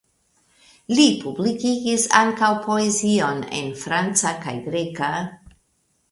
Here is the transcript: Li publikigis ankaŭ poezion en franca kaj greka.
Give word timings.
Li 0.99 1.03
publikigis 1.25 2.05
ankaŭ 2.19 2.49
poezion 2.67 3.43
en 3.59 3.69
franca 3.83 4.31
kaj 4.47 4.55
greka. 4.71 5.11